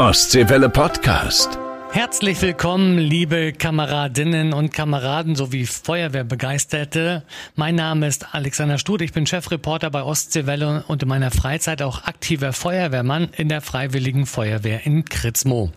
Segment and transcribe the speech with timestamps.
[0.00, 1.58] Ostseewelle Podcast.
[1.90, 7.22] Herzlich willkommen, liebe Kameradinnen und Kameraden sowie Feuerwehrbegeisterte.
[7.54, 12.04] Mein Name ist Alexander Stut, ich bin Chefreporter bei Ostseewelle und in meiner Freizeit auch
[12.04, 15.70] aktiver Feuerwehrmann in der Freiwilligen Feuerwehr in Kritzmo.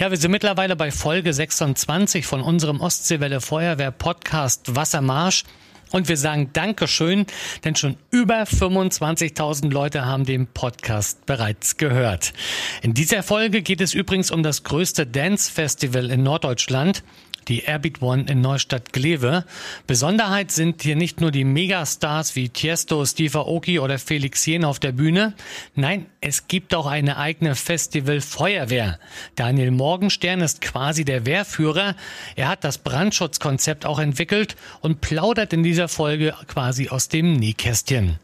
[0.00, 5.44] Ja, wir sind mittlerweile bei Folge 26 von unserem Ostseewelle Feuerwehr Podcast Wassermarsch.
[5.92, 7.26] Und wir sagen Dankeschön,
[7.64, 12.32] denn schon über 25.000 Leute haben den Podcast bereits gehört.
[12.82, 17.02] In dieser Folge geht es übrigens um das größte Dance Festival in Norddeutschland
[17.50, 19.44] die Airbeat One in Neustadt-Glewe.
[19.86, 24.78] Besonderheit sind hier nicht nur die Megastars wie Tiesto, Steve Aoki oder Felix Jen auf
[24.78, 25.34] der Bühne.
[25.74, 28.98] Nein, es gibt auch eine eigene Festival-Feuerwehr.
[29.34, 31.96] Daniel Morgenstern ist quasi der Wehrführer.
[32.36, 38.18] Er hat das Brandschutzkonzept auch entwickelt und plaudert in dieser Folge quasi aus dem Nähkästchen.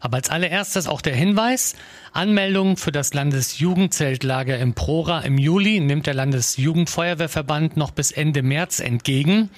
[0.00, 1.74] Aber als allererstes auch der Hinweis,
[2.12, 8.80] Anmeldung für das Landesjugendzeltlager im Prora im Juli nimmt der Landesjugendfeuerwehrverband noch bis Ende März
[8.80, 9.50] entgegen.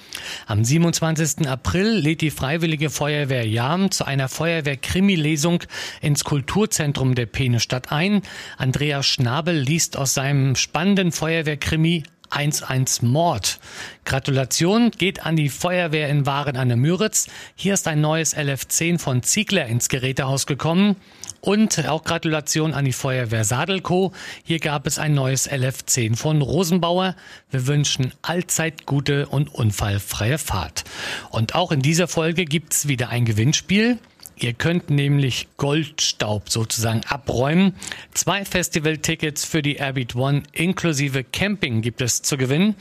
[0.45, 1.47] Am 27.
[1.47, 5.63] April lädt die Freiwillige Feuerwehr Jam zu einer Feuerwehr-Krimi-Lesung
[6.01, 8.21] ins Kulturzentrum der Penestadt ein.
[8.57, 12.03] Andreas Schnabel liest aus seinem spannenden Feuerwehr-Krimi
[12.33, 13.59] 1-1 Mord.
[14.05, 17.27] Gratulation geht an die Feuerwehr in Waren an der Müritz.
[17.55, 20.95] Hier ist ein neues LF10 von Ziegler ins Gerätehaus gekommen.
[21.41, 24.13] Und auch Gratulation an die Feuerwehr Sadelko.
[24.43, 27.15] Hier gab es ein neues LF10 von Rosenbauer.
[27.51, 30.85] Wir wünschen allzeit gute und unfallfreie Fahrt.
[31.29, 33.99] Und auch in dieser Folge gibt's wieder ein Gewinnspiel.
[34.35, 37.75] Ihr könnt nämlich Goldstaub sozusagen abräumen.
[38.13, 42.75] Zwei Festivaltickets für die Airbeat One inklusive Camping gibt es zu gewinnen.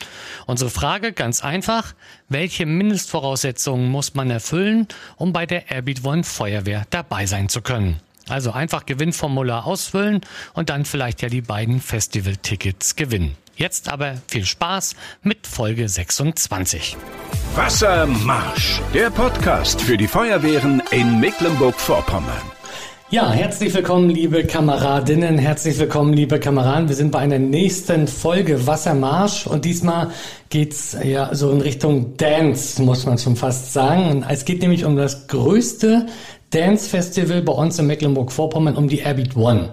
[0.47, 1.95] Unsere Frage ganz einfach.
[2.29, 8.01] Welche Mindestvoraussetzungen muss man erfüllen, um bei der Airbeat One Feuerwehr dabei sein zu können?
[8.29, 10.21] Also einfach Gewinnformular ausfüllen
[10.55, 13.37] und dann vielleicht ja die beiden Festivaltickets gewinnen.
[13.57, 16.97] Jetzt aber viel Spaß mit Folge 26.
[17.55, 22.43] Wassermarsch, der Podcast für die Feuerwehren in Mecklenburg-Vorpommern.
[23.13, 26.89] Ja, herzlich willkommen, liebe Kameradinnen, herzlich willkommen, liebe Kameraden.
[26.89, 30.13] Wir sind bei einer nächsten Folge Wassermarsch und diesmal
[30.49, 34.25] geht's ja so in Richtung Dance, muss man schon fast sagen.
[34.27, 36.07] Es geht nämlich um das größte
[36.53, 39.71] Dance Festival bei uns in Mecklenburg-Vorpommern, um die Airbeat One.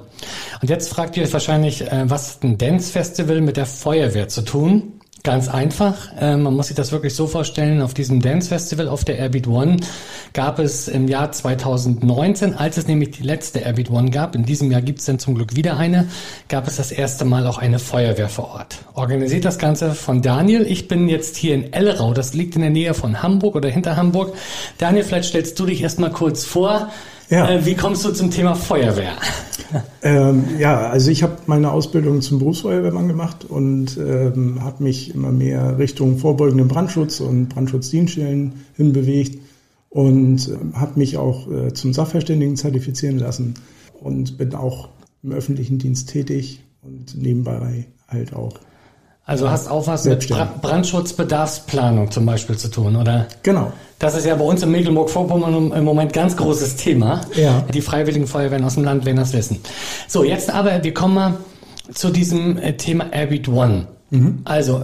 [0.61, 4.27] Und jetzt fragt ihr euch wahrscheinlich, äh, was hat ein Dance Festival mit der Feuerwehr
[4.27, 4.98] zu tun?
[5.23, 6.13] Ganz einfach.
[6.17, 7.81] Äh, man muss sich das wirklich so vorstellen.
[7.81, 9.77] Auf diesem Dance Festival auf der Airbeat One
[10.31, 14.71] gab es im Jahr 2019, als es nämlich die letzte Airbeat One gab, in diesem
[14.71, 16.07] Jahr gibt es dann zum Glück wieder eine,
[16.47, 18.77] gab es das erste Mal auch eine Feuerwehr vor Ort.
[18.93, 20.65] Organisiert das Ganze von Daniel.
[20.65, 22.13] Ich bin jetzt hier in Ellerau.
[22.13, 24.33] Das liegt in der Nähe von Hamburg oder hinter Hamburg.
[24.77, 26.89] Daniel, vielleicht stellst du dich erstmal kurz vor.
[27.29, 27.49] Ja.
[27.49, 29.13] Äh, wie kommst du zum Thema Feuerwehr?
[30.01, 35.31] Ähm, ja, also ich habe meine Ausbildung zum Berufsfeuerwehrmann gemacht und ähm, habe mich immer
[35.31, 39.39] mehr Richtung vorbeugenden Brandschutz und Brandschutzdienststellen hinbewegt
[39.89, 43.55] und äh, habe mich auch äh, zum Sachverständigen zertifizieren lassen
[43.99, 44.89] und bin auch
[45.21, 48.59] im öffentlichen Dienst tätig und nebenbei halt auch
[49.29, 50.27] also hast auch was mit
[50.61, 53.27] Brandschutzbedarfsplanung zum Beispiel zu tun, oder?
[53.43, 53.71] Genau.
[53.99, 57.21] Das ist ja bei uns in Mecklenburg-Vorpommern im Moment ganz großes Thema.
[57.35, 57.63] Ja.
[57.71, 59.59] Die Freiwilligen Feuerwehren aus dem Land werden das wissen.
[60.07, 61.33] So, jetzt aber, wir kommen mal
[61.93, 63.85] zu diesem äh, Thema Airbeat One.
[64.09, 64.39] Mhm.
[64.45, 64.83] Also,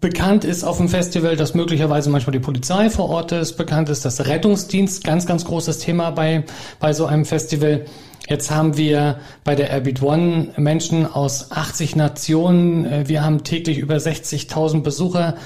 [0.00, 3.54] bekannt ist auf dem Festival, dass möglicherweise manchmal die Polizei vor Ort ist.
[3.54, 6.44] Bekannt ist das Rettungsdienst, ganz, ganz großes Thema bei,
[6.78, 7.86] bei so einem Festival.
[8.28, 12.84] Jetzt haben wir bei der Airbeat One Menschen aus 80 Nationen.
[12.84, 15.36] Äh, wir haben täglich über 60.000 Besucher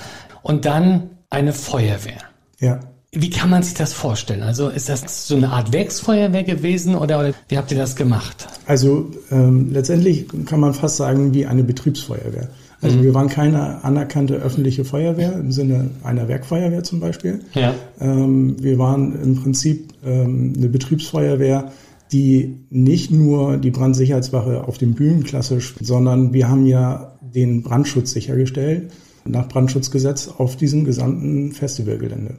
[0.42, 2.22] und dann eine Feuerwehr.
[2.58, 2.80] Ja.
[3.12, 4.42] Wie kann man sich das vorstellen?
[4.42, 8.46] Also ist das so eine Art Werksfeuerwehr gewesen oder, oder wie habt ihr das gemacht?
[8.66, 12.48] Also ähm, letztendlich kann man fast sagen wie eine Betriebsfeuerwehr.
[12.82, 13.02] Also mhm.
[13.02, 17.40] wir waren keine anerkannte öffentliche Feuerwehr im Sinne einer Werkfeuerwehr zum Beispiel.
[17.54, 17.74] Ja.
[18.00, 21.72] Ähm, wir waren im Prinzip ähm, eine Betriebsfeuerwehr,
[22.12, 28.12] die nicht nur die Brandsicherheitswache auf den Bühnen klassisch, sondern wir haben ja den Brandschutz
[28.12, 28.90] sichergestellt
[29.24, 32.38] nach Brandschutzgesetz auf diesem gesamten Festivalgelände.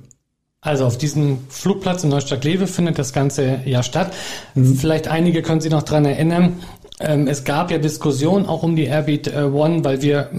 [0.64, 4.14] Also auf diesem Flugplatz in Neustadt-Lewe findet das Ganze ja statt.
[4.54, 4.76] Mhm.
[4.76, 6.54] Vielleicht einige können sich noch dran erinnern.
[7.02, 10.30] Ähm, es gab ja Diskussionen auch um die Airbeat äh, One, weil wir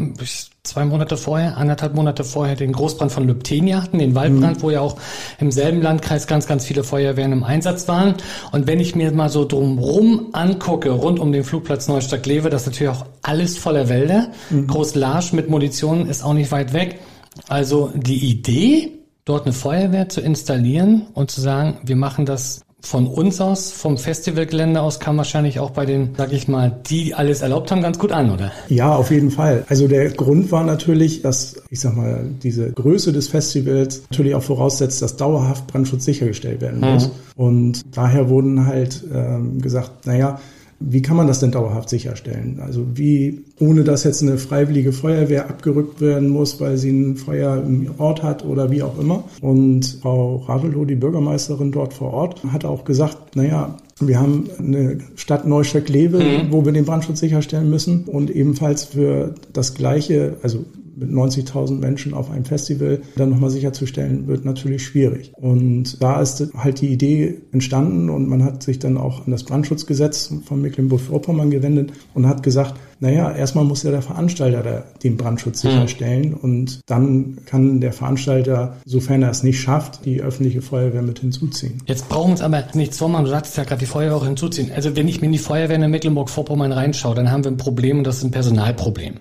[0.63, 4.63] zwei Monate vorher, anderthalb Monate vorher den Großbrand von Lübtenia hatten, den Waldbrand, mhm.
[4.63, 4.97] wo ja auch
[5.41, 8.15] im selben Landkreis ganz, ganz viele Feuerwehren im Einsatz waren.
[8.53, 12.69] Und wenn ich mir mal so drumrum angucke, rund um den Flugplatz Neustadt-Glewe, das ist
[12.69, 14.29] natürlich auch alles voller Wälder.
[14.51, 14.69] Mhm.
[14.69, 17.01] Groß Larsch mit Munition ist auch nicht weit weg.
[17.49, 18.93] Also die Idee,
[19.25, 23.97] dort eine Feuerwehr zu installieren und zu sagen, wir machen das von uns aus, vom
[23.97, 27.99] Festivalgelände aus, kam wahrscheinlich auch bei den, sag ich mal, die alles erlaubt haben, ganz
[27.99, 28.51] gut an, oder?
[28.69, 29.65] Ja, auf jeden Fall.
[29.69, 34.43] Also der Grund war natürlich, dass, ich sag mal, diese Größe des Festivals natürlich auch
[34.43, 37.07] voraussetzt, dass dauerhaft Brandschutz sichergestellt werden muss.
[37.07, 37.13] Mhm.
[37.37, 40.41] Und daher wurden halt ähm, gesagt, naja,
[40.89, 42.61] wie kann man das denn dauerhaft sicherstellen?
[42.61, 47.63] Also wie, ohne dass jetzt eine freiwillige Feuerwehr abgerückt werden muss, weil sie ein Feuer
[47.65, 49.25] im Ort hat oder wie auch immer.
[49.41, 54.99] Und Frau Radelow, die Bürgermeisterin dort vor Ort, hat auch gesagt, naja, wir haben eine
[55.17, 56.53] Stadt Neustadt-Lewe, mhm.
[56.53, 60.65] wo wir den Brandschutz sicherstellen müssen und ebenfalls für das Gleiche, also
[61.03, 65.33] mit 90.000 Menschen auf einem Festival dann nochmal sicherzustellen, wird natürlich schwierig.
[65.37, 69.45] Und da ist halt die Idee entstanden und man hat sich dann auch an das
[69.45, 75.65] Brandschutzgesetz von Mecklenburg-Vorpommern gewendet und hat gesagt, naja, erstmal muss ja der Veranstalter den Brandschutz
[75.65, 75.71] mhm.
[75.71, 81.19] sicherstellen und dann kann der Veranstalter, sofern er es nicht schafft, die öffentliche Feuerwehr mit
[81.19, 81.83] hinzuziehen.
[81.87, 83.25] Jetzt brauchen wir uns aber nichts vormachen.
[83.25, 84.71] Du sagst ja gerade, die Feuerwehr auch hinzuziehen.
[84.73, 87.99] Also wenn ich mir in die Feuerwehr in Mecklenburg-Vorpommern reinschaue, dann haben wir ein Problem
[87.99, 89.15] und das ist ein Personalproblem.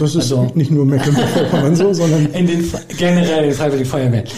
[0.00, 2.64] Das ist also, nicht nur Mecklenburg-Vorpommern so, sondern in den,
[2.98, 4.26] generell in den Freiwilligen Feuerwehren.
[4.26, 4.32] Ja.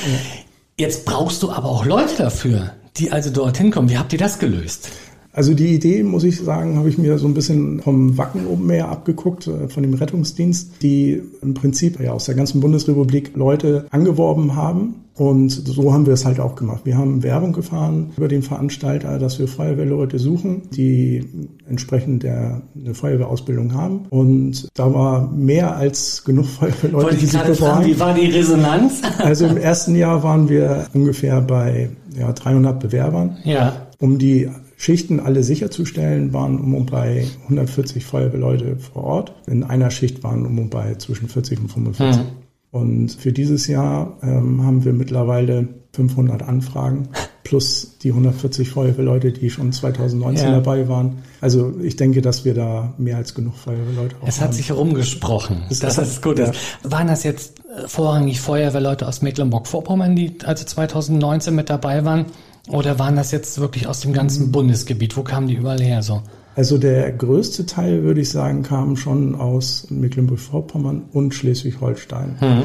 [0.77, 3.89] Jetzt brauchst du aber auch Leute dafür, die also dorthin kommen.
[3.89, 4.91] Wie habt ihr das gelöst?
[5.33, 8.67] Also die Idee, muss ich sagen, habe ich mir so ein bisschen vom Wacken oben
[8.67, 13.87] mehr abgeguckt, äh, von dem Rettungsdienst, die im Prinzip ja aus der ganzen Bundesrepublik Leute
[13.91, 14.97] angeworben haben.
[15.15, 16.81] Und so haben wir es halt auch gemacht.
[16.85, 21.23] Wir haben Werbung gefahren über den Veranstalter, dass wir Feuerwehrleute suchen, die
[21.69, 24.07] entsprechend der, eine Feuerwehrausbildung haben.
[24.09, 29.03] Und da war mehr als genug Feuerwehrleute, Wollte die sich beworben Wie war die Resonanz?
[29.19, 33.37] Also im ersten Jahr waren wir ungefähr bei ja, 300 Bewerbern.
[33.45, 33.89] Ja.
[33.99, 34.49] Um die
[34.81, 39.35] Schichten alle sicherzustellen, waren um und bei 140 Feuerwehrleute vor Ort.
[39.47, 42.23] In einer Schicht waren um und bei zwischen 40 und 45.
[42.23, 42.29] Mhm.
[42.71, 47.11] Und für dieses Jahr ähm, haben wir mittlerweile 500 Anfragen
[47.45, 50.55] plus die 140 Feuerwehrleute, die schon 2019 ja.
[50.55, 51.19] dabei waren.
[51.43, 54.53] Also ich denke, dass wir da mehr als genug Feuerwehrleute auch Es hat haben.
[54.55, 56.39] sich herumgesprochen, das, das ist gut.
[56.39, 56.53] Ja.
[56.85, 62.25] Waren das jetzt äh, vorrangig Feuerwehrleute aus Mecklenburg-Vorpommern, die also 2019 mit dabei waren?
[62.69, 64.53] Oder waren das jetzt wirklich aus dem ganzen mhm.
[64.53, 65.17] Bundesgebiet?
[65.17, 66.23] Wo kamen die überall her so?
[66.57, 72.37] Also der größte Teil, würde ich sagen, kam schon aus Mecklenburg-Vorpommern und Schleswig-Holstein.
[72.41, 72.63] Mhm.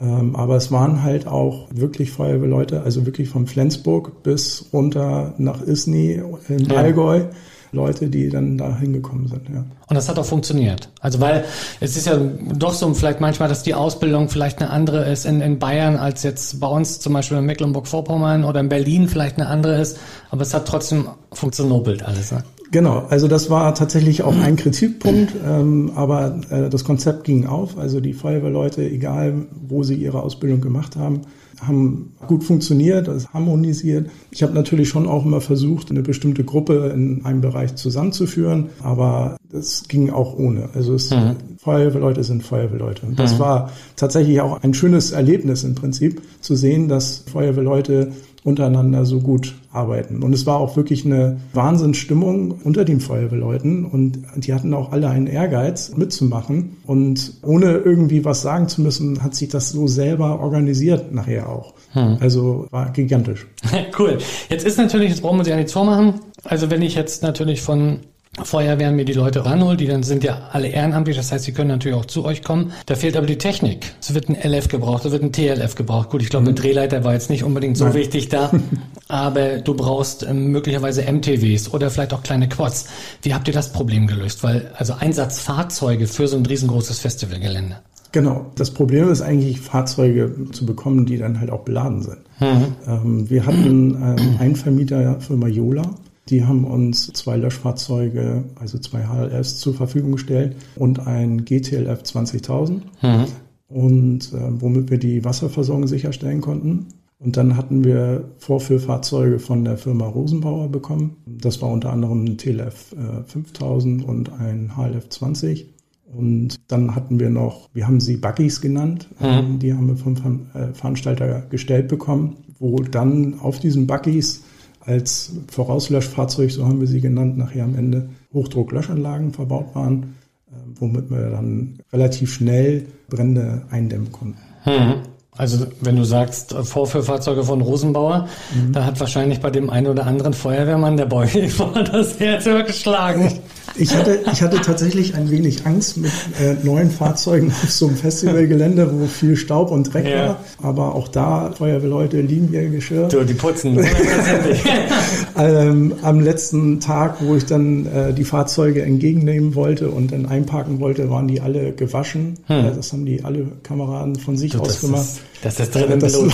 [0.00, 5.62] Ähm, aber es waren halt auch wirklich Feuerwehrleute, also wirklich von Flensburg bis runter nach
[5.62, 6.76] Isny im ja.
[6.76, 7.24] Allgäu.
[7.72, 9.48] Leute, die dann da hingekommen sind.
[9.52, 9.64] Ja.
[9.88, 10.88] Und das hat auch funktioniert.
[11.00, 11.44] Also weil
[11.80, 15.40] es ist ja doch so vielleicht manchmal, dass die Ausbildung vielleicht eine andere ist in,
[15.40, 19.48] in Bayern als jetzt bei uns zum Beispiel in Mecklenburg-Vorpommern oder in Berlin vielleicht eine
[19.48, 19.98] andere ist,
[20.30, 22.32] aber es hat trotzdem funktioniert alles.
[22.32, 22.42] Ne?
[22.70, 27.78] Genau, also das war tatsächlich auch ein Kritikpunkt, ähm, aber äh, das Konzept ging auf.
[27.78, 31.22] Also die Feuerwehrleute, egal wo sie ihre Ausbildung gemacht haben,
[31.60, 34.10] haben gut funktioniert, das harmonisiert.
[34.30, 39.36] Ich habe natürlich schon auch immer versucht, eine bestimmte Gruppe in einem Bereich zusammenzuführen, aber
[39.50, 40.68] das ging auch ohne.
[40.74, 41.36] Also es, mhm.
[41.58, 43.06] Feuerwehrleute sind Feuerwehrleute.
[43.06, 43.38] Und das mhm.
[43.40, 48.12] war tatsächlich auch ein schönes Erlebnis im Prinzip, zu sehen, dass Feuerwehrleute
[48.48, 50.22] untereinander so gut arbeiten.
[50.22, 55.08] Und es war auch wirklich eine Wahnsinnsstimmung unter den Feuerwehrleuten und die hatten auch alle
[55.08, 60.40] einen Ehrgeiz mitzumachen und ohne irgendwie was sagen zu müssen, hat sich das so selber
[60.40, 61.74] organisiert nachher auch.
[61.92, 62.16] Hm.
[62.20, 63.46] Also war gigantisch.
[63.98, 64.18] cool.
[64.48, 66.14] Jetzt ist natürlich, jetzt brauchen wir sich ja nichts vormachen.
[66.44, 68.00] Also wenn ich jetzt natürlich von
[68.44, 71.68] Feuerwehren mir die Leute ranholt, die dann sind ja alle ehrenamtlich, das heißt, sie können
[71.68, 72.72] natürlich auch zu euch kommen.
[72.86, 73.92] Da fehlt aber die Technik.
[74.00, 76.10] Es wird ein LF gebraucht, es wird ein TLF gebraucht.
[76.10, 76.50] Gut, ich glaube, mhm.
[76.50, 77.94] ein Drehleiter war jetzt nicht unbedingt so Nein.
[77.94, 78.50] wichtig da,
[79.08, 82.86] aber du brauchst ähm, möglicherweise MTWs oder vielleicht auch kleine Quads.
[83.22, 84.42] Wie habt ihr das Problem gelöst?
[84.42, 87.76] Weil, also Einsatzfahrzeuge für so ein riesengroßes Festivalgelände.
[88.12, 88.46] Genau.
[88.54, 92.18] Das Problem ist eigentlich, Fahrzeuge zu bekommen, die dann halt auch beladen sind.
[92.40, 92.74] Mhm.
[92.86, 95.82] Ähm, wir hatten ähm, einen Vermieter Firma Jola,
[96.28, 102.84] die haben uns zwei Löschfahrzeuge, also zwei HLS zur Verfügung gestellt und ein GTLF 20000.
[103.02, 103.26] Mhm.
[103.68, 106.86] Und äh, womit wir die Wasserversorgung sicherstellen konnten.
[107.18, 111.16] Und dann hatten wir Vorführfahrzeuge von der Firma Rosenbauer bekommen.
[111.26, 115.74] Das war unter anderem ein TLF äh, 5000 und ein HLF 20.
[116.14, 119.26] Und dann hatten wir noch, wir haben sie Buggies genannt, mhm.
[119.26, 120.14] Ähm, die haben wir vom
[120.54, 124.44] äh, Veranstalter gestellt bekommen, wo dann auf diesen Buggies
[124.88, 130.16] als Vorauslöschfahrzeug, so haben wir sie genannt, nachher am Ende Hochdrucklöschanlagen verbaut waren,
[130.50, 134.38] äh, womit wir dann relativ schnell Brände eindämmen konnten.
[134.64, 134.94] Mhm.
[135.36, 138.72] Also wenn du sagst äh, Vorführfahrzeuge von Rosenbauer, mhm.
[138.72, 143.38] da hat wahrscheinlich bei dem einen oder anderen Feuerwehrmann der Beutel vor das Herz übergeschlagen.
[143.74, 146.10] Ich hatte, ich hatte tatsächlich ein wenig Angst mit
[146.40, 150.28] äh, neuen Fahrzeugen auf so einem Festivalgelände, wo viel Staub und Dreck ja.
[150.28, 150.40] war.
[150.62, 153.08] Aber auch da, Feuerwehrleute lieben ihr Geschirr.
[153.08, 153.78] Du, die putzen.
[155.38, 160.80] ähm, am letzten Tag, wo ich dann äh, die Fahrzeuge entgegennehmen wollte und dann einparken
[160.80, 162.38] wollte, waren die alle gewaschen.
[162.46, 162.56] Hm.
[162.56, 165.06] Äh, das haben die alle Kameraden von sich du, aus gemacht.
[165.42, 166.32] Das ist drin im Blut.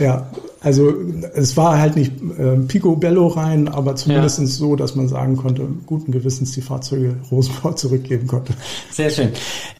[0.00, 0.30] ja,
[0.66, 0.92] also
[1.34, 4.46] es war halt nicht äh, Picobello rein, aber zumindest ja.
[4.46, 8.52] so, dass man sagen konnte, guten Gewissens die Fahrzeuge Rosenbau zurückgeben konnte.
[8.90, 9.28] Sehr schön.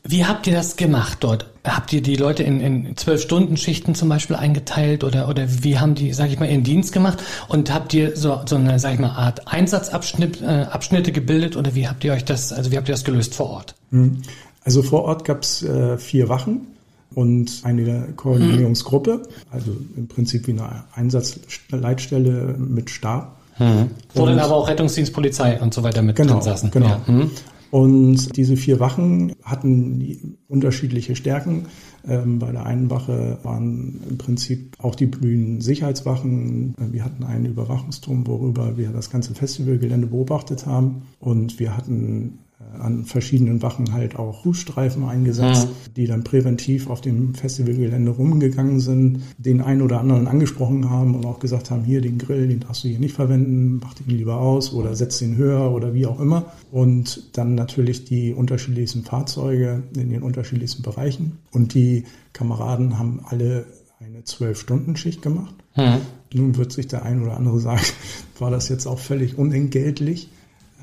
[0.04, 1.50] Wie habt ihr das gemacht dort?
[1.64, 5.76] Habt ihr die Leute in, in zwölf Stunden Schichten zum Beispiel eingeteilt oder oder wie
[5.80, 7.18] haben die, sag ich mal, ihren Dienst gemacht?
[7.48, 11.74] Und habt ihr so so eine, sag ich mal, Art Einsatzabschnitt äh, Abschnitte gebildet oder
[11.74, 13.74] wie habt ihr euch das, also wie habt ihr das gelöst vor Ort?
[13.90, 14.22] Hm.
[14.62, 16.75] Also vor Ort gab es äh, vier Wachen
[17.16, 23.38] und eine Koordinierungsgruppe, also im Prinzip wie eine Einsatzleitstelle mit Stab.
[23.58, 23.88] Mhm.
[24.12, 26.70] Wo dann aber auch Rettungsdienst, Polizei und so weiter mit genau, drin saßen.
[26.70, 26.86] Genau.
[26.88, 27.02] Ja.
[27.06, 27.30] Mhm.
[27.70, 31.66] Und diese vier Wachen hatten unterschiedliche Stärken.
[32.06, 36.74] Ähm, bei der einen Wache waren im Prinzip auch die Bühnen Sicherheitswachen.
[36.78, 41.02] Wir hatten einen Überwachungsturm, worüber wir das ganze Festivalgelände beobachtet haben.
[41.18, 45.94] Und wir hatten an verschiedenen Wachen halt auch Fußstreifen eingesetzt, mhm.
[45.94, 51.26] die dann präventiv auf dem Festivalgelände rumgegangen sind, den einen oder anderen angesprochen haben und
[51.26, 54.38] auch gesagt haben, hier den Grill, den darfst du hier nicht verwenden, mach den lieber
[54.38, 56.46] aus oder setz den höher oder wie auch immer.
[56.72, 61.38] Und dann natürlich die unterschiedlichsten Fahrzeuge in den unterschiedlichsten Bereichen.
[61.52, 63.66] Und die Kameraden haben alle
[64.00, 65.54] eine Zwölf-Stunden-Schicht gemacht.
[65.76, 66.00] Mhm.
[66.32, 67.82] Nun wird sich der ein oder andere sagen,
[68.38, 70.30] war das jetzt auch völlig unentgeltlich.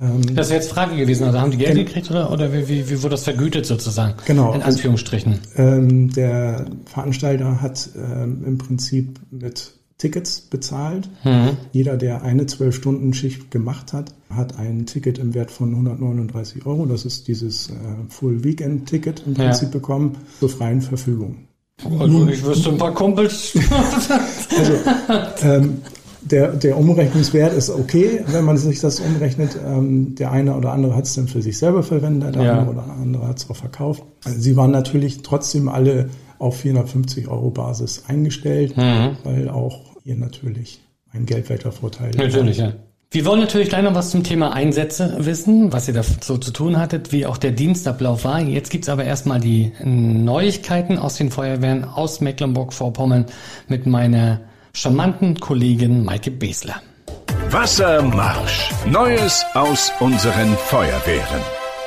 [0.03, 1.23] Ähm, das ist jetzt Frage gewesen.
[1.23, 4.15] Also haben die Geld gekriegt oder, oder wie, wie, wie wurde das vergütet sozusagen?
[4.25, 4.53] Genau.
[4.53, 5.39] In Anführungsstrichen.
[5.55, 11.09] Ähm, der Veranstalter hat ähm, im Prinzip mit Tickets bezahlt.
[11.23, 11.57] Mhm.
[11.71, 16.85] Jeder, der eine Zwölf-Stunden-Schicht gemacht hat, hat ein Ticket im Wert von 139 Euro.
[16.85, 17.73] Das ist dieses äh,
[18.09, 19.71] Full-Weekend-Ticket im Prinzip ja.
[19.71, 21.47] bekommen zur freien Verfügung.
[21.99, 23.57] Also ich wüsste ein paar Kumpels.
[24.57, 24.73] also,
[25.41, 25.81] ähm,
[26.25, 29.57] der, der Umrechnungswert ist okay, wenn man sich das umrechnet.
[29.65, 32.59] Ähm, der eine oder andere hat es dann für sich selber verwendet, der ja.
[32.59, 34.03] eine oder andere hat es auch verkauft.
[34.25, 39.17] Sie waren natürlich trotzdem alle auf 450 Euro Basis eingestellt, mhm.
[39.23, 42.73] weil auch hier natürlich ein Geldwertervorteil Natürlich, ja.
[43.11, 46.49] Wir wollen natürlich gleich noch was zum Thema Einsätze wissen, was ihr da so zu
[46.49, 48.41] tun hattet, wie auch der Dienstablauf war.
[48.41, 53.27] Jetzt gibt's aber erstmal die Neuigkeiten aus den Feuerwehren aus Mecklenburg-Vorpommern
[53.67, 54.41] mit meiner
[54.75, 56.81] charmanten Kollegin Maike Besler.
[57.49, 58.71] Wassermarsch.
[58.87, 61.41] Neues aus unseren Feuerwehren.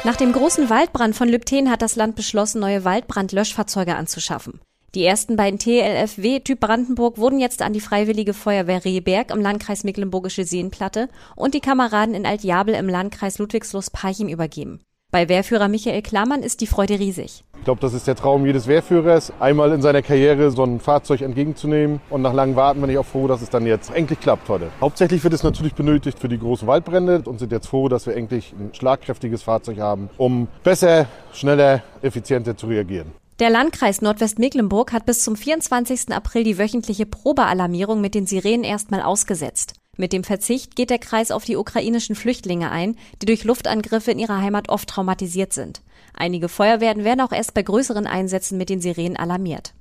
[0.05, 4.61] Nach dem großen Waldbrand von Lübten hat das Land beschlossen, neue Waldbrandlöschfahrzeuge anzuschaffen.
[4.95, 9.83] Die ersten beiden TLFW Typ Brandenburg wurden jetzt an die Freiwillige Feuerwehr Rehberg im Landkreis
[9.83, 14.81] Mecklenburgische Seenplatte und die Kameraden in Altjabel im Landkreis Ludwigslust-Parchim übergeben.
[15.11, 17.43] Bei Wehrführer Michael Klamann ist die Freude riesig.
[17.67, 21.21] Ich glaube, das ist der Traum jedes Wehrführers, einmal in seiner Karriere so ein Fahrzeug
[21.21, 22.01] entgegenzunehmen.
[22.11, 24.69] Und nach langem Warten bin ich auch froh, dass es dann jetzt endlich klappt heute.
[24.81, 28.15] Hauptsächlich wird es natürlich benötigt für die großen Waldbrände und sind jetzt froh, dass wir
[28.15, 33.11] endlich ein schlagkräftiges Fahrzeug haben, um besser, schneller, effizienter zu reagieren.
[33.41, 36.13] Der Landkreis Nordwestmecklenburg hat bis zum 24.
[36.15, 39.75] April die wöchentliche Probealarmierung mit den Sirenen erstmal ausgesetzt.
[39.97, 44.19] Mit dem Verzicht geht der Kreis auf die ukrainischen Flüchtlinge ein, die durch Luftangriffe in
[44.19, 45.81] ihrer Heimat oft traumatisiert sind.
[46.13, 49.75] Einige Feuerwehren werden auch erst bei größeren Einsätzen mit den Sirenen alarmiert.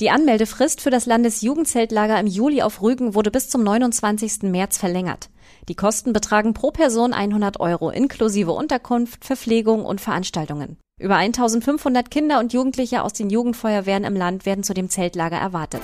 [0.00, 4.42] Die Anmeldefrist für das Landesjugendzeltlager im Juli auf Rügen wurde bis zum 29.
[4.42, 5.30] März verlängert.
[5.68, 10.76] Die Kosten betragen pro Person 100 Euro inklusive Unterkunft, Verpflegung und Veranstaltungen.
[11.00, 15.82] Über 1500 Kinder und Jugendliche aus den Jugendfeuerwehren im Land werden zu dem Zeltlager erwartet.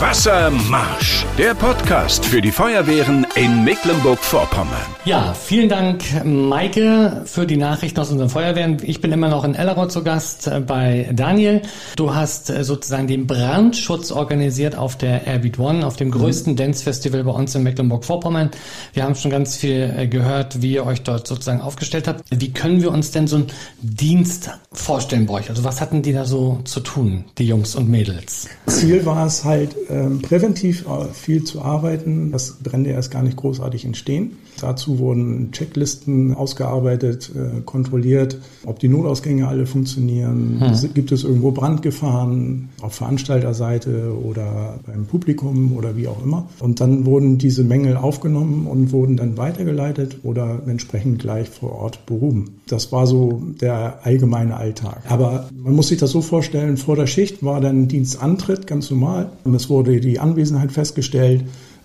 [0.00, 4.86] Wassermarsch, der Podcast für die Feuerwehren in Mecklenburg-Vorpommern.
[5.04, 8.78] Ja, vielen Dank, Maike, für die Nachrichten aus unseren Feuerwehren.
[8.82, 11.62] Ich bin immer noch in Ellerod zu Gast äh, bei Daniel.
[11.96, 16.58] Du hast äh, sozusagen den Brandschutz organisiert auf der Airbeat One, auf dem größten mhm.
[16.58, 18.50] Dance-Festival bei uns in Mecklenburg-Vorpommern.
[18.92, 22.22] Wir haben schon ganz viel äh, gehört, wie ihr euch dort sozusagen aufgestellt habt.
[22.30, 23.46] Wie können wir uns denn so einen
[23.80, 25.50] Dienst vorstellen bei euch?
[25.50, 28.46] Also was hatten die da so zu tun, die Jungs und Mädels?
[28.68, 33.36] Ziel war es halt, ähm, präventiv äh, viel zu arbeiten, dass Brände erst gar nicht
[33.36, 34.36] großartig entstehen.
[34.62, 40.60] Dazu wurden Checklisten ausgearbeitet, äh, kontrolliert, ob die Notausgänge alle funktionieren.
[40.60, 40.94] Hm.
[40.94, 46.48] Gibt es irgendwo Brandgefahren auf Veranstalterseite oder beim Publikum oder wie auch immer.
[46.60, 52.06] Und dann wurden diese Mängel aufgenommen und wurden dann weitergeleitet oder entsprechend gleich vor Ort
[52.06, 52.60] behoben.
[52.68, 55.02] Das war so der allgemeine Alltag.
[55.08, 59.30] Aber man muss sich das so vorstellen, vor der Schicht war dann Dienstantritt ganz normal.
[59.44, 61.44] Und es wurde wurde die Anwesenheit festgestellt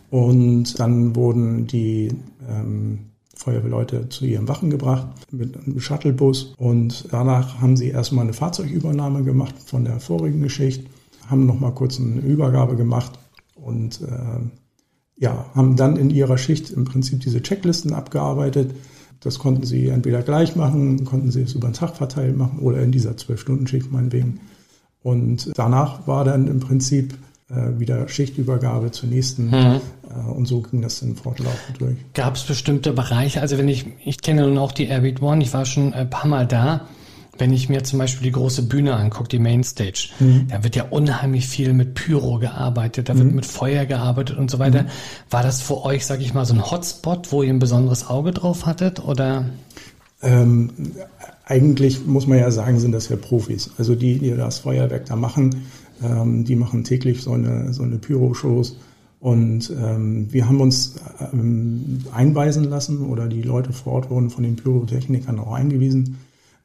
[0.09, 2.09] und dann wurden die
[2.47, 2.99] ähm,
[3.35, 9.23] Feuerwehrleute zu ihren Wachen gebracht mit einem Shuttlebus und danach haben sie erstmal eine Fahrzeugübernahme
[9.23, 10.85] gemacht von der vorigen Geschichte,
[11.27, 13.17] haben nochmal kurz eine Übergabe gemacht
[13.55, 14.39] und äh,
[15.17, 18.75] ja, haben dann in ihrer Schicht im Prinzip diese Checklisten abgearbeitet.
[19.19, 22.81] Das konnten sie entweder gleich machen, konnten sie es über den Tag verteilt machen oder
[22.81, 24.41] in dieser Zwölf-Stunden-Schicht meinetwegen.
[25.01, 27.13] Und danach war dann im Prinzip
[27.49, 29.81] wieder Schichtübergabe zur nächsten mhm.
[30.09, 31.97] äh, und so ging das dann fortlaufend durch.
[32.13, 35.53] Gab es bestimmte Bereiche, also wenn ich, ich kenne nun auch die Airbeat One, ich
[35.53, 36.87] war schon ein paar Mal da,
[37.37, 40.47] wenn ich mir zum Beispiel die große Bühne angucke, die Mainstage, mhm.
[40.49, 43.35] da wird ja unheimlich viel mit Pyro gearbeitet, da wird mhm.
[43.35, 44.83] mit Feuer gearbeitet und so weiter.
[44.83, 44.87] Mhm.
[45.29, 48.31] War das für euch, sag ich mal, so ein Hotspot, wo ihr ein besonderes Auge
[48.31, 49.45] drauf hattet oder?
[50.21, 50.69] Ähm,
[51.45, 53.71] eigentlich muss man ja sagen, sind das ja Profis.
[53.77, 55.65] Also die, die das Feuerwerk da machen,
[56.03, 58.77] ähm, die machen täglich so eine, so eine Pyro-Shows.
[59.19, 60.95] Und ähm, wir haben uns
[61.31, 66.17] ähm, einweisen lassen oder die Leute vor Ort wurden von den Pyrotechnikern auch eingewiesen.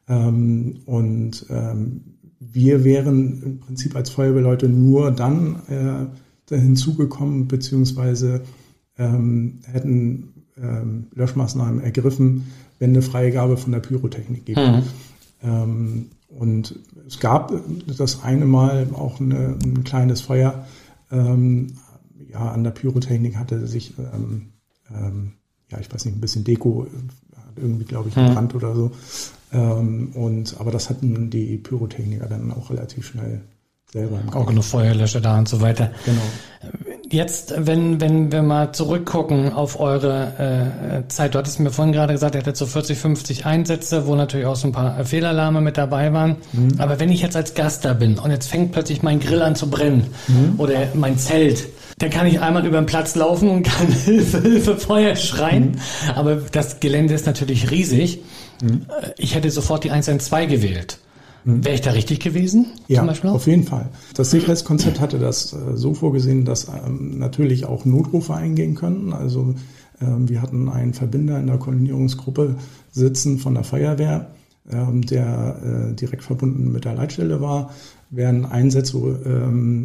[0.09, 2.01] Ähm, und ähm,
[2.41, 8.43] wir wären im Prinzip als Feuerwehrleute nur dann äh, hinzugekommen, beziehungsweise
[8.97, 10.31] ähm, hätten
[11.15, 12.47] Löschmaßnahmen ergriffen,
[12.81, 14.59] wenn eine Freigabe von der Pyrotechnik gibt.
[14.59, 14.83] Mhm.
[15.43, 17.53] Ähm, und es gab
[17.87, 20.67] das eine Mal auch eine, ein kleines Feuer.
[21.11, 21.75] Ähm,
[22.31, 24.53] ja, an der Pyrotechnik hatte sich, ähm,
[25.71, 26.87] ja, ich weiß nicht, ein bisschen Deko
[27.57, 28.27] irgendwie, glaube ich, hm.
[28.27, 28.59] gebrannt mhm.
[28.59, 28.93] oder so.
[29.51, 33.41] Und aber das hatten die Pyrotechniker dann auch relativ schnell
[33.91, 34.21] selber.
[34.33, 35.93] Auch genug Feuerlöscher da und so weiter.
[36.05, 36.21] Genau.
[37.11, 42.13] Jetzt, wenn, wenn wir mal zurückgucken auf eure äh, Zeit, du hattest mir vorhin gerade
[42.13, 45.79] gesagt, ihr hattet so 40, 50 Einsätze, wo natürlich auch so ein paar Fehlalarme mit
[45.79, 46.37] dabei waren.
[46.53, 46.75] Mhm.
[46.79, 49.55] Aber wenn ich jetzt als Gast da bin und jetzt fängt plötzlich mein Grill an
[49.55, 50.55] zu brennen mhm.
[50.61, 54.77] oder mein Zelt, dann kann ich einmal über den Platz laufen und kann Hilfe, Hilfe,
[54.77, 55.71] Feuer schreien.
[55.71, 56.11] Mhm.
[56.15, 58.21] Aber das Gelände ist natürlich riesig.
[58.63, 58.87] Mhm.
[59.17, 60.99] Ich hätte sofort die 112 gewählt.
[61.49, 62.67] Wäre ich da richtig gewesen?
[62.89, 63.89] Ja, auf jeden Fall.
[64.15, 69.15] Das Sicherheitskonzept hatte das äh, so vorgesehen, dass ähm, natürlich auch Notrufe eingehen können.
[69.15, 69.55] Also
[70.03, 72.57] ähm, wir hatten einen Verbinder in der Koordinierungsgruppe
[72.93, 74.31] sitzen von der Feuerwehr,
[74.71, 77.71] ähm, der äh, direkt verbunden mit der Leitstelle war.
[78.11, 78.97] Wären Einsätze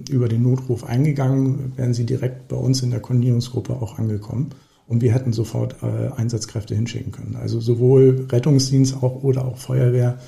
[0.10, 4.52] über den Notruf eingegangen, wären sie direkt bei uns in der Koordinierungsgruppe auch angekommen
[4.88, 7.36] und wir hätten sofort äh, Einsatzkräfte hinschicken können.
[7.36, 10.20] Also sowohl Rettungsdienst auch oder auch Feuerwehr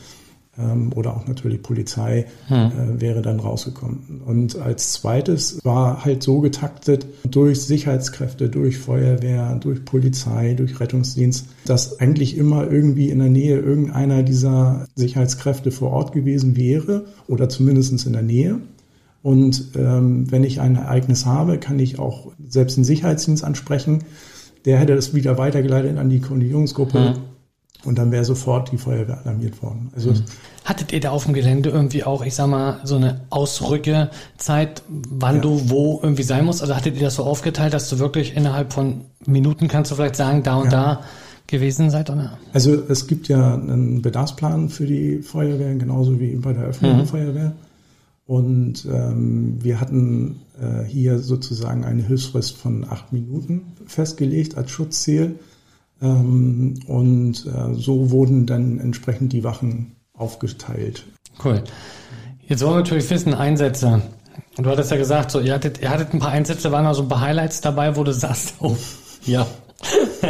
[0.57, 2.55] ähm, oder auch natürlich Polizei hm.
[2.55, 4.21] äh, wäre dann rausgekommen.
[4.25, 11.47] Und als zweites war halt so getaktet durch Sicherheitskräfte, durch Feuerwehr, durch Polizei, durch Rettungsdienst,
[11.65, 17.49] dass eigentlich immer irgendwie in der Nähe irgendeiner dieser Sicherheitskräfte vor Ort gewesen wäre oder
[17.49, 18.59] zumindest in der Nähe.
[19.21, 24.03] Und ähm, wenn ich ein Ereignis habe, kann ich auch selbst einen Sicherheitsdienst ansprechen.
[24.65, 27.15] Der hätte das wieder weitergeleitet an die Koordinierungsgruppe.
[27.15, 27.34] Hm
[27.85, 29.91] und dann wäre sofort die Feuerwehr alarmiert worden.
[29.95, 30.23] Also hm.
[30.63, 35.35] Hattet ihr da auf dem Gelände irgendwie auch, ich sag mal, so eine Ausrückezeit, wann
[35.35, 35.41] ja.
[35.41, 36.61] du wo irgendwie sein musst?
[36.61, 40.15] Also hattet ihr das so aufgeteilt, dass du wirklich innerhalb von Minuten kannst du vielleicht
[40.15, 40.71] sagen, da und ja.
[40.71, 41.03] da
[41.47, 42.09] gewesen seid?
[42.09, 42.37] Oder?
[42.53, 47.07] Also es gibt ja einen Bedarfsplan für die Feuerwehr, genauso wie bei der öffentlichen mhm.
[47.07, 47.53] Feuerwehr.
[48.25, 55.37] Und ähm, wir hatten äh, hier sozusagen eine Hilfsfrist von acht Minuten festgelegt als Schutzziel.
[56.01, 61.05] Ähm, und äh, so wurden dann entsprechend die Wachen aufgeteilt.
[61.43, 61.63] Cool.
[62.47, 64.01] Jetzt wollen wir natürlich wissen, Einsätze.
[64.57, 66.93] Und du hattest ja gesagt, so, ihr hattet, ihr hattet ein paar Einsätze, waren auch
[66.93, 68.75] so ein paar Highlights dabei, wo du sagst, oh,
[69.25, 69.45] ja.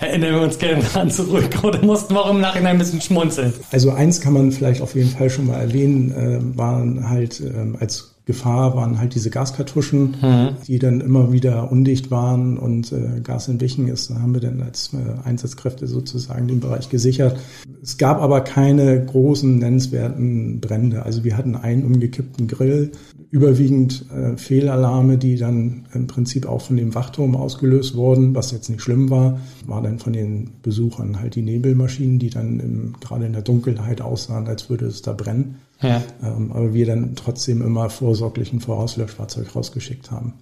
[0.00, 3.52] Erinnern wir uns gerne dran zurück oder mussten wir auch im Nachhinein ein bisschen schmunzeln?
[3.72, 7.76] Also eins kann man vielleicht auf jeden Fall schon mal erwähnen, äh, waren halt äh,
[7.80, 10.48] als Gefahr waren halt diese Gaskartuschen, mhm.
[10.66, 14.10] die dann immer wieder undicht waren und äh, Gas entwichen ist.
[14.10, 17.40] Da haben wir dann als äh, Einsatzkräfte sozusagen den Bereich gesichert.
[17.82, 21.02] Es gab aber keine großen nennenswerten Brände.
[21.02, 22.92] Also wir hatten einen umgekippten Grill,
[23.32, 28.68] überwiegend äh, Fehlalarme, die dann im Prinzip auch von dem Wachturm ausgelöst wurden, was jetzt
[28.68, 33.26] nicht schlimm war, war dann von den Besuchern halt die Nebelmaschinen, die dann im, gerade
[33.26, 35.56] in der Dunkelheit aussahen, als würde es da brennen.
[35.82, 36.02] Ja.
[36.22, 40.34] Ähm, aber wir dann trotzdem immer vorsorglich ein Vorauslöschfahrzeug rausgeschickt haben.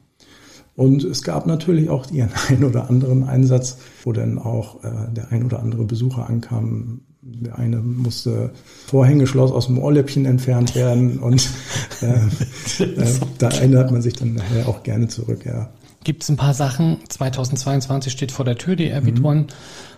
[0.77, 5.33] Und es gab natürlich auch den einen oder anderen Einsatz, wo dann auch äh, der
[5.33, 7.03] ein oder andere Besucher ankam.
[7.23, 8.53] Der eine musste
[8.87, 11.51] Vorhängeschloss aus dem Ohrläppchen entfernt werden und
[12.01, 15.71] äh, äh, da erinnert man sich dann nachher auch gerne zurück, ja.
[16.03, 19.25] Gibt es ein paar Sachen, 2022 steht vor der Tür, die Airbeat mhm.
[19.25, 19.47] One,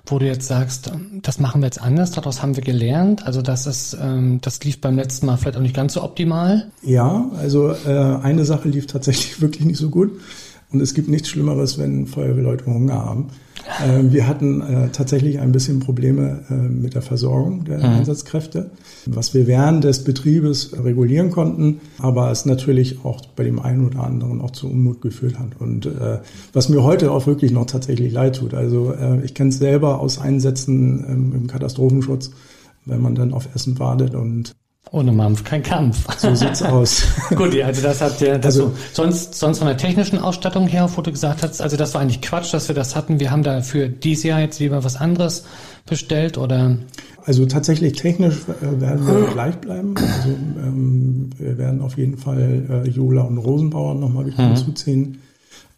[0.06, 0.90] wo du jetzt sagst,
[1.22, 3.24] das machen wir jetzt anders, daraus haben wir gelernt.
[3.24, 6.70] Also das ist, ähm, das lief beim letzten Mal vielleicht auch nicht ganz so optimal.
[6.82, 10.10] Ja, also äh, eine Sache lief tatsächlich wirklich nicht so gut.
[10.72, 13.28] Und es gibt nichts Schlimmeres, wenn Feuerwehrleute Hunger haben.
[13.82, 17.84] Ähm, wir hatten äh, tatsächlich ein bisschen Probleme äh, mit der Versorgung der mhm.
[17.84, 18.70] Einsatzkräfte,
[19.06, 24.04] was wir während des Betriebes regulieren konnten, aber es natürlich auch bei dem einen oder
[24.04, 25.60] anderen auch zu Unmut geführt hat.
[25.60, 26.18] Und äh,
[26.52, 28.54] was mir heute auch wirklich noch tatsächlich leid tut.
[28.54, 32.30] Also äh, ich kenne es selber aus Einsätzen ähm, im Katastrophenschutz,
[32.84, 34.54] wenn man dann auf Essen wartet und
[34.90, 36.06] ohne Mampf, kein Kampf.
[36.18, 37.04] So sieht's aus.
[37.30, 40.90] Gut, also das habt ihr, das also, so, sonst, sonst von der technischen Ausstattung her,
[40.94, 43.18] wo du gesagt hast, also das war eigentlich Quatsch, dass wir das hatten.
[43.18, 45.44] Wir haben da für dieses Jahr jetzt lieber was anderes
[45.86, 46.76] bestellt oder?
[47.24, 49.94] Also tatsächlich technisch äh, werden wir gleich bleiben.
[49.96, 54.56] Also ähm, wir werden auf jeden Fall äh, Jola und Rosenbauer nochmal wieder mhm.
[54.56, 55.18] hinzuziehen.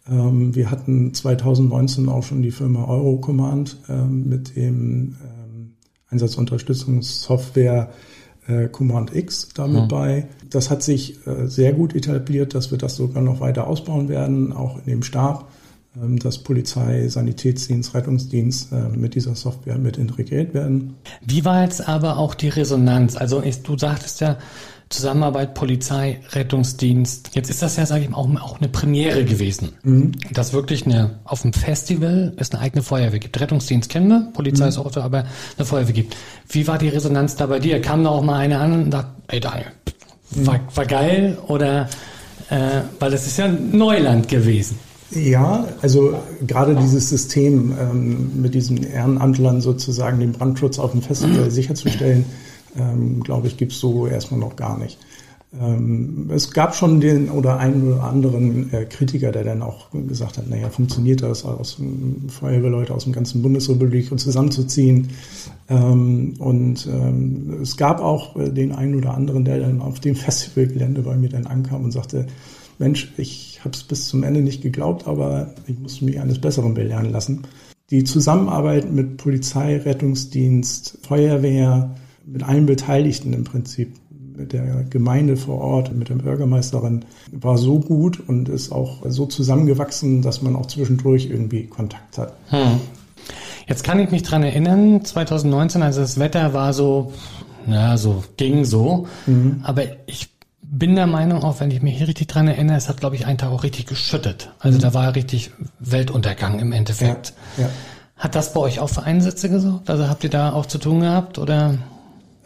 [0.09, 5.73] Ähm, wir hatten 2019 auch schon die Firma Eurocommand ähm, mit dem ähm,
[6.09, 7.89] Einsatzunterstützungssoftware
[8.47, 9.87] äh, Command X damit mhm.
[9.87, 10.27] bei.
[10.49, 14.53] Das hat sich äh, sehr gut etabliert, dass wir das sogar noch weiter ausbauen werden,
[14.53, 15.49] auch in dem Stab,
[16.01, 20.95] ähm, dass Polizei, Sanitätsdienst, Rettungsdienst äh, mit dieser Software mit integriert werden.
[21.25, 23.15] Wie war jetzt aber auch die Resonanz?
[23.15, 24.37] Also ist, du sagtest ja,
[24.89, 27.31] Zusammenarbeit Polizei, Rettungsdienst.
[27.33, 29.73] Jetzt ist das ja, sage ich mal, auch, auch eine Premiere gewesen.
[29.83, 30.11] Mhm.
[30.31, 33.39] Dass wirklich eine, auf dem Festival es eine eigene Feuerwehr gibt.
[33.39, 34.69] Rettungsdienst kennen wir, Polizei mhm.
[34.69, 35.25] ist auch da, aber
[35.57, 36.15] eine Feuerwehr gibt.
[36.49, 37.81] Wie war die Resonanz da bei dir?
[37.81, 39.71] Kam da auch mal eine an und sagt, ey Daniel,
[40.31, 40.61] war, mhm.
[40.75, 41.89] war geil oder,
[42.49, 44.77] äh, weil das ist ja Neuland gewesen.
[45.11, 51.49] Ja, also gerade dieses System ähm, mit diesen Ehrenamtlern sozusagen den Brandschutz auf dem Festival
[51.51, 52.25] sicherzustellen,
[52.77, 54.97] ähm, glaube ich, gibt es so erstmal noch gar nicht.
[55.61, 60.37] Ähm, es gab schon den oder einen oder anderen äh, Kritiker, der dann auch gesagt
[60.37, 61.77] hat, naja, funktioniert das, aus
[62.27, 65.09] Feuerwehrleute aus dem ganzen Bundesrepublik zusammenzuziehen.
[65.69, 70.15] Ähm, und ähm, es gab auch äh, den einen oder anderen, der dann auf dem
[70.15, 72.27] Festivalgelände bei mir dann ankam und sagte,
[72.77, 76.73] Mensch, ich habe es bis zum Ende nicht geglaubt, aber ich musste mich eines Besseren
[76.73, 77.43] belehren lassen.
[77.91, 83.93] Die Zusammenarbeit mit Polizei, Rettungsdienst, Feuerwehr, mit allen Beteiligten im Prinzip,
[84.35, 89.25] mit der Gemeinde vor Ort, mit der Bürgermeisterin, war so gut und ist auch so
[89.25, 92.33] zusammengewachsen, dass man auch zwischendurch irgendwie Kontakt hat.
[92.49, 92.79] Hm.
[93.67, 97.13] Jetzt kann ich mich dran erinnern, 2019, also das Wetter war so,
[97.65, 99.61] na, so, ging so, mhm.
[99.63, 100.29] aber ich
[100.61, 103.25] bin der Meinung, auch wenn ich mich hier richtig dran erinnere, es hat, glaube ich,
[103.25, 104.51] einen Tag auch richtig geschüttet.
[104.59, 104.81] Also mhm.
[104.81, 107.33] da war richtig Weltuntergang im Endeffekt.
[107.57, 107.69] Ja, ja.
[108.17, 109.89] Hat das bei euch auch für Einsätze gesorgt?
[109.89, 111.77] Also habt ihr da auch zu tun gehabt oder?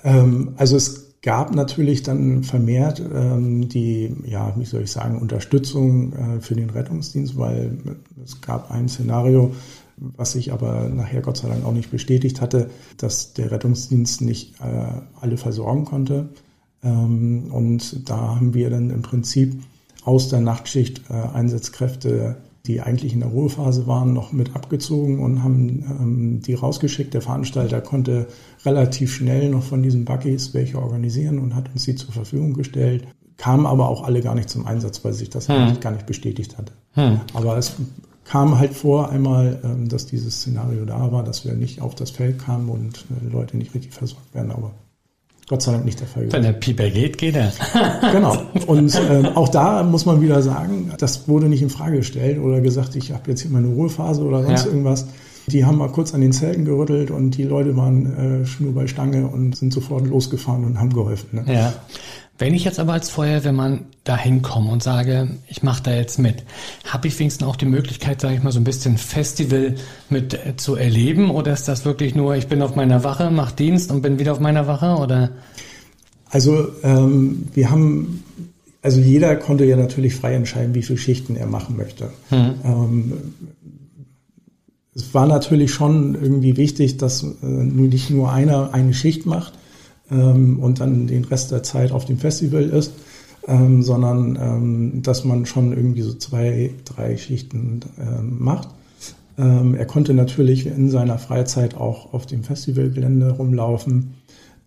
[0.04, 6.14] Ähm, also es gab natürlich dann vermehrt ähm, die, ja, wie soll ich sagen, Unterstützung
[6.14, 7.78] äh, für den Rettungsdienst, weil
[8.24, 9.54] es gab ein Szenario,
[9.98, 14.62] was sich aber nachher Gott sei Dank auch nicht bestätigt hatte, dass der Rettungsdienst nicht
[14.62, 16.30] äh, alle versorgen konnte.
[16.84, 19.62] Ähm, und da haben wir dann im Prinzip
[20.06, 22.38] aus der Nachtschicht äh, Einsatzkräfte
[22.70, 27.16] die eigentlich in der Ruhephase waren, noch mit abgezogen und haben ähm, die rausgeschickt.
[27.16, 28.28] Der Veranstalter konnte
[28.64, 33.08] relativ schnell noch von diesen Buggies welche organisieren und hat uns die zur Verfügung gestellt.
[33.38, 35.56] Kamen aber auch alle gar nicht zum Einsatz, weil sich das hm.
[35.56, 36.74] eigentlich gar nicht bestätigt hatte.
[36.92, 37.22] Hm.
[37.34, 37.74] Aber es
[38.24, 42.12] kam halt vor einmal, ähm, dass dieses Szenario da war, dass wir nicht auf das
[42.12, 44.52] Feld kamen und äh, Leute nicht richtig versorgt werden.
[44.52, 44.74] Aber
[45.50, 46.32] Gott sei Dank nicht der Fall.
[46.32, 47.52] Wenn der Pieper geht, geht er.
[48.12, 48.38] genau.
[48.68, 52.62] Und äh, auch da muss man wieder sagen, das wurde nicht in Frage gestellt oder
[52.62, 54.68] gesagt, ich habe jetzt hier meine Ruhephase oder sonst ja.
[54.68, 55.08] irgendwas.
[55.48, 58.86] Die haben mal kurz an den Zelten gerüttelt und die Leute waren äh, Schnur bei
[58.86, 61.44] Stange und sind sofort losgefahren und haben geholfen.
[61.44, 61.52] Ne?
[61.52, 61.74] Ja.
[62.40, 66.46] Wenn ich jetzt aber als Feuerwehrmann da hinkomme und sage, ich mache da jetzt mit,
[66.86, 69.76] habe ich wenigstens auch die Möglichkeit, sage ich mal, so ein bisschen Festival
[70.10, 71.32] mit äh, zu erleben?
[71.32, 74.32] Oder ist das wirklich nur, ich bin auf meiner Wache, mache Dienst und bin wieder
[74.32, 75.02] auf meiner Wache?
[75.02, 75.32] Oder?
[76.30, 78.24] Also ähm, wir haben,
[78.82, 82.10] also jeder konnte ja natürlich frei entscheiden, wie viele Schichten er machen möchte.
[82.30, 82.54] Hm.
[82.64, 83.14] Ähm,
[84.96, 89.54] es war natürlich schon irgendwie wichtig, dass äh, nicht nur einer eine Schicht macht,
[90.12, 92.94] ähm, und dann den Rest der Zeit auf dem Festival ist,
[93.48, 98.70] ähm, sondern ähm, dass man schon irgendwie so zwei, drei Schichten ähm, macht.
[99.38, 104.14] Ähm, er konnte natürlich in seiner Freizeit auch auf dem Festivalgelände rumlaufen.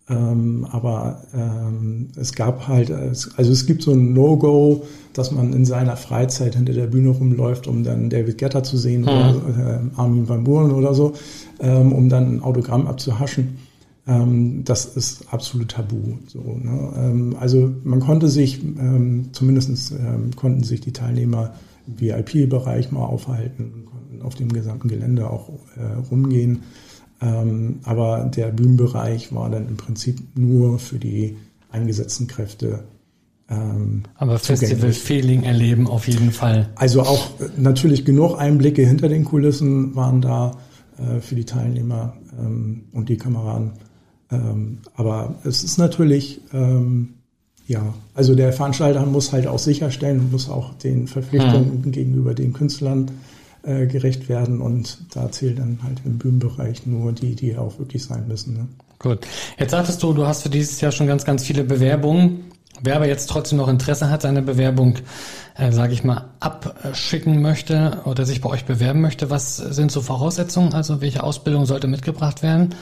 [0.09, 5.65] Ähm, aber ähm, es gab halt, also es gibt so ein No-Go, dass man in
[5.65, 9.09] seiner Freizeit hinter der Bühne rumläuft, um dann David Getter zu sehen mhm.
[9.09, 11.13] oder äh, Armin van Buuren oder so,
[11.61, 13.59] ähm, um dann ein Autogramm abzuhaschen.
[14.07, 16.17] Ähm, das ist absolut tabu.
[16.27, 16.93] So, ne?
[16.97, 21.55] ähm, also man konnte sich, ähm, zumindest ähm, konnten sich die Teilnehmer
[21.87, 26.63] im VIP-Bereich mal aufhalten, konnten auf dem gesamten Gelände auch äh, rumgehen.
[27.21, 31.37] Ähm, aber der Bühnenbereich war dann im Prinzip nur für die
[31.71, 32.85] eingesetzten Kräfte
[33.49, 36.71] ähm, Aber Festival-Feeling erleben auf jeden Fall.
[36.75, 40.59] Also auch äh, natürlich genug Einblicke hinter den Kulissen waren da
[40.99, 43.73] äh, für die Teilnehmer ähm, und die Kameraden.
[44.33, 47.15] Ähm, aber es ist natürlich, ähm,
[47.67, 51.93] ja, also der Veranstalter muss halt auch sicherstellen und muss auch den Verpflichtungen hm.
[51.93, 53.11] gegenüber den Künstlern
[53.63, 58.03] äh, gerecht werden und da zählt dann halt im Bühnenbereich nur die, die auch wirklich
[58.03, 58.55] sein müssen.
[58.55, 58.67] Ne?
[58.99, 59.21] Gut.
[59.59, 62.45] Jetzt sagtest du, du hast für dieses Jahr schon ganz, ganz viele Bewerbungen.
[62.81, 64.97] Wer aber jetzt trotzdem noch Interesse hat, seine Bewerbung,
[65.57, 70.01] äh, sage ich mal, abschicken möchte oder sich bei euch bewerben möchte, was sind so
[70.01, 70.73] Voraussetzungen?
[70.73, 72.75] Also welche Ausbildung sollte mitgebracht werden?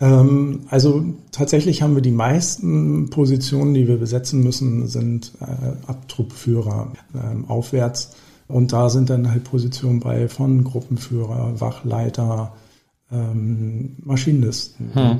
[0.00, 6.92] Ähm, also tatsächlich haben wir die meisten Positionen, die wir besetzen müssen, sind äh, Abtruppführer
[7.14, 8.16] äh, aufwärts.
[8.46, 12.54] Und da sind dann halt Positionen bei von Gruppenführer, Wachleiter,
[13.12, 14.90] ähm, Maschinisten.
[14.94, 15.18] Hm.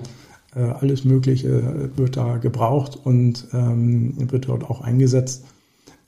[0.55, 5.45] Äh, alles Mögliche wird da gebraucht und ähm, wird dort auch eingesetzt.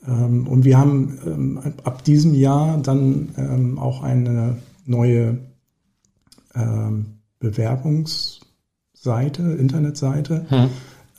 [0.07, 4.57] Ähm, und wir haben ähm, ab diesem Jahr dann ähm, auch eine
[4.87, 5.39] neue
[6.55, 7.19] ähm,
[9.03, 10.47] Bewerbungsseite, Internetseite.
[10.49, 10.69] Hm.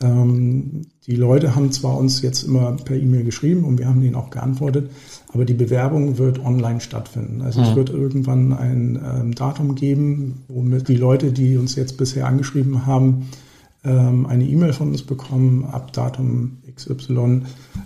[0.01, 4.15] Ähm, die Leute haben zwar uns jetzt immer per E-Mail geschrieben und wir haben denen
[4.15, 4.89] auch geantwortet,
[5.33, 7.41] aber die Bewerbung wird online stattfinden.
[7.41, 7.67] Also mhm.
[7.67, 12.87] es wird irgendwann ein ähm, Datum geben, womit die Leute, die uns jetzt bisher angeschrieben
[12.87, 13.29] haben,
[13.83, 15.65] ähm, eine E-Mail von uns bekommen.
[15.65, 17.43] Ab Datum XY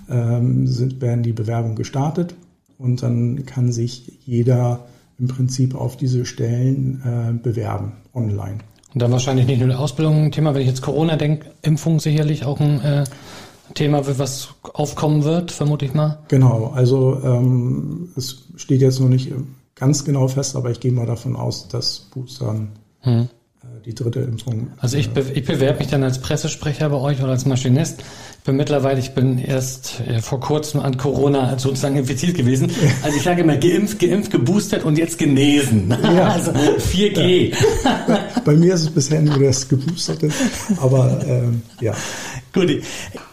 [0.10, 2.36] ähm, sind, werden die Bewerbungen gestartet
[2.77, 4.86] und dann kann sich jeder
[5.19, 8.60] im Prinzip auf diese Stellen äh, bewerben online.
[8.95, 11.99] Und dann wahrscheinlich nicht nur die Ausbildung ein Thema, wenn ich jetzt Corona denke, Impfung
[11.99, 13.03] sicherlich auch ein äh,
[13.73, 16.19] Thema, was aufkommen wird, vermute ich mal.
[16.29, 19.31] Genau, also ähm, es steht jetzt noch nicht
[19.75, 22.69] ganz genau fest, aber ich gehe mal davon aus, dass Boostern
[23.01, 23.27] hm
[23.83, 24.67] die dritte Impfung.
[24.77, 28.03] Also ich, be ich bewerbe mich dann als Pressesprecher bei euch oder als Maschinist.
[28.38, 32.69] Ich bin mittlerweile, ich bin erst vor kurzem an Corona sozusagen infiziert gewesen.
[33.03, 35.89] Also ich sage immer geimpft, geimpft, geboostert und jetzt genesen.
[35.89, 36.25] Ja.
[36.35, 37.53] Also 4G.
[37.83, 38.19] Ja.
[38.43, 40.29] Bei mir ist es bisher nur das Geboosterte,
[40.77, 41.93] aber ähm, ja.
[42.53, 42.81] Gut.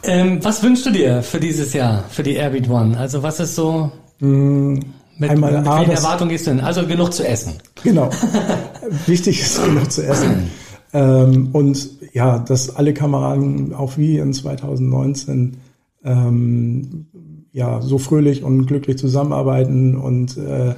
[0.04, 2.96] Ähm, was wünschst du dir für dieses Jahr, für die Airbeat One?
[2.96, 3.90] Also was ist so...
[4.20, 4.80] Mm.
[5.18, 6.60] Mit, Einmal mit welchen Erwartungen gehst du hin?
[6.60, 7.54] Also genug zu essen.
[7.82, 8.10] Genau.
[9.06, 10.50] Wichtig ist genug zu essen.
[10.92, 15.58] ähm, und ja, dass alle Kameraden auch wie in 2019
[16.04, 17.06] ähm,
[17.52, 20.74] ja so fröhlich und glücklich zusammenarbeiten und äh,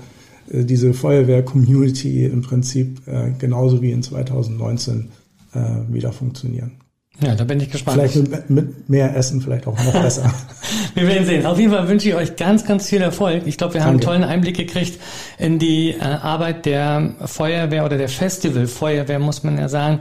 [0.51, 5.09] diese Feuerwehr-Community im Prinzip äh, genauso wie in 2019
[5.55, 6.73] äh, wieder funktionieren.
[7.21, 8.01] Ja, da bin ich gespannt.
[8.01, 10.35] Vielleicht mit, mehr Essen vielleicht auch noch besser.
[10.95, 11.47] wir werden sehen.
[11.47, 13.43] Auf jeden Fall wünsche ich euch ganz, ganz viel Erfolg.
[13.47, 15.01] Ich glaube, wir haben einen tollen Einblick gekriegt
[15.39, 20.01] in die äh, Arbeit der Feuerwehr oder der Festival-Feuerwehr, muss man ja sagen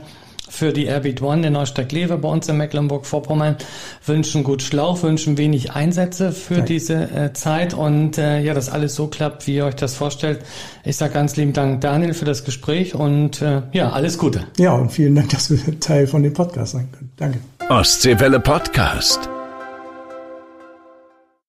[0.54, 3.56] für die Airbeat One der Neustadt Lewe bei uns in Mecklenburg-Vorpommern
[4.04, 6.72] wünschen gut Schlauch, wünschen wenig Einsätze für Danke.
[6.72, 10.40] diese äh, Zeit und äh, ja, dass alles so klappt, wie ihr euch das vorstellt.
[10.84, 14.44] Ich sage ganz lieben Dank, Daniel, für das Gespräch und äh, ja, alles Gute.
[14.58, 17.03] Ja, und vielen Dank, dass wir Teil von dem Podcast sein können.
[17.16, 17.38] Danke.
[17.68, 19.28] Ostseewelle Podcast.